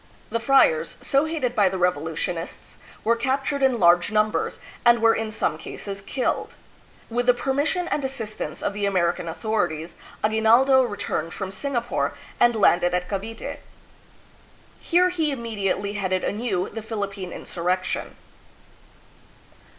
The 0.31 0.39
friars, 0.39 0.97
so 0.99 1.25
hated 1.25 1.55
by 1.55 1.69
the 1.69 1.77
revolution 1.77 2.35
ists, 2.35 2.79
were 3.03 3.15
captured 3.15 3.61
in 3.61 3.79
large 3.79 4.11
numbers 4.11 4.57
and 4.83 4.99
were 4.99 5.13
in 5.13 5.29
some 5.29 5.59
cases 5.59 6.01
killed. 6.01 6.55
With 7.07 7.27
the 7.27 7.35
permission 7.35 7.87
and 7.87 8.03
assistance 8.03 8.63
of 8.63 8.73
the 8.73 8.87
American 8.87 9.27
authorities, 9.27 9.97
Aguinaldo 10.23 10.81
returned 10.81 11.35
from 11.35 11.51
Singapore, 11.51 12.15
and 12.39 12.55
landed 12.55 12.95
at 12.95 13.07
Cavite. 13.07 13.59
Here 14.79 15.09
he 15.09 15.29
immediately 15.29 15.93
headed 15.93 16.23
anew 16.23 16.67
the 16.69 16.81
Philippine 16.81 17.31
insurrection. 17.31 18.15